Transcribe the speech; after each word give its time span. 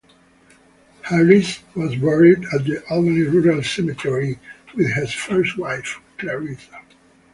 Harris 1.03 1.59
was 1.75 1.95
buried 1.95 2.39
at 2.55 2.63
the 2.65 2.83
Albany 2.89 3.21
Rural 3.21 3.61
Cemetery 3.61 4.39
with 4.73 4.91
his 4.93 5.13
first 5.13 5.59
wife, 5.59 6.01
Clarissa. 6.17 6.81